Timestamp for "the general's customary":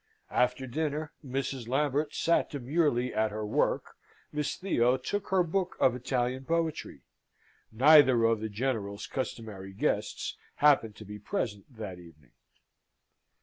8.39-9.73